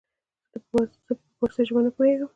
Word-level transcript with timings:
زه 0.51 0.57
په 1.05 1.13
پاړسي 1.37 1.63
زبه 1.67 1.79
نه 1.85 1.91
پوهيږم 1.95 2.29